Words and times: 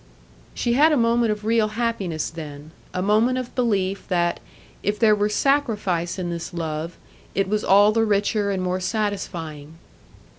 She 0.55 0.73
had 0.73 0.91
a 0.91 0.97
moment 0.97 1.31
of 1.31 1.45
real 1.45 1.67
happiness 1.67 2.31
then,—a 2.31 3.03
moment 3.03 3.37
of 3.37 3.53
belief 3.53 4.07
that, 4.07 4.39
if 4.81 4.97
there 4.97 5.13
were 5.13 5.29
sacrifice 5.29 6.17
in 6.17 6.31
this 6.31 6.55
love, 6.55 6.97
it 7.35 7.47
was 7.47 7.63
all 7.63 7.91
the 7.91 8.03
richer 8.03 8.49
and 8.49 8.63
more 8.63 8.79
satisfying. 8.79 9.77